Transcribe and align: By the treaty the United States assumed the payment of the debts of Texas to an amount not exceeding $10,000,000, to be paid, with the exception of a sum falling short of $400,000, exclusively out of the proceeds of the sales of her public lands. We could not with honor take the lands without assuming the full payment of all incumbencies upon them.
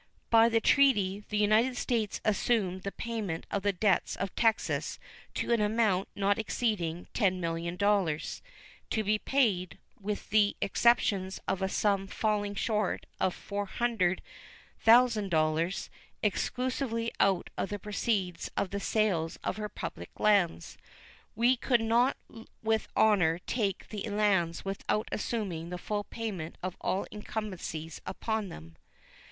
By 0.31 0.49
the 0.49 0.59
treaty 0.59 1.25
the 1.29 1.37
United 1.37 1.77
States 1.77 2.21
assumed 2.25 2.81
the 2.81 2.91
payment 2.91 3.45
of 3.51 3.61
the 3.61 3.71
debts 3.71 4.15
of 4.15 4.33
Texas 4.33 4.97
to 5.35 5.53
an 5.53 5.61
amount 5.61 6.07
not 6.15 6.39
exceeding 6.39 7.07
$10,000,000, 7.13 8.41
to 8.89 9.03
be 9.03 9.19
paid, 9.19 9.77
with 9.99 10.31
the 10.31 10.55
exception 10.59 11.29
of 11.47 11.61
a 11.61 11.69
sum 11.69 12.07
falling 12.07 12.55
short 12.55 13.05
of 13.19 13.35
$400,000, 13.35 15.89
exclusively 16.23 17.11
out 17.19 17.51
of 17.55 17.69
the 17.69 17.77
proceeds 17.77 18.49
of 18.57 18.71
the 18.71 18.79
sales 18.79 19.37
of 19.43 19.57
her 19.57 19.69
public 19.69 20.09
lands. 20.19 20.79
We 21.35 21.55
could 21.55 21.81
not 21.81 22.17
with 22.63 22.87
honor 22.95 23.37
take 23.45 23.89
the 23.89 24.09
lands 24.09 24.65
without 24.65 25.09
assuming 25.11 25.69
the 25.69 25.77
full 25.77 26.05
payment 26.05 26.57
of 26.63 26.75
all 26.81 27.05
incumbencies 27.11 28.01
upon 28.07 28.49
them. 28.49 28.77